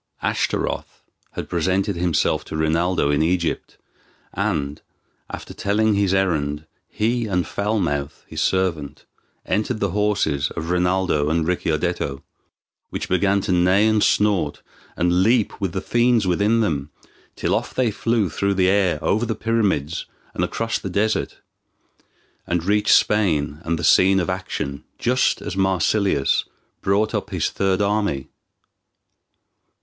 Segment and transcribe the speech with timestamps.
[0.23, 1.03] Ashtaroth
[1.33, 3.77] had presented himself to Rinaldo in Egypt,
[4.33, 4.81] and,
[5.29, 9.05] after telling his errand, he and Foul mouth, his servant,
[9.45, 12.23] entered the horses of Rinaldo and Ricciardetto,
[12.89, 14.63] which began to neigh, and snort,
[14.97, 16.89] and leap with the fiends within them,
[17.35, 21.41] till off they flew through the air over the pyramids and across the desert,
[22.47, 26.45] and reached Spain and the scene of action just as Marsilius
[26.81, 28.29] brought up his third army.